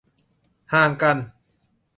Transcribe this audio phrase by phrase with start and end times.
[0.73, 1.17] ห่างกัน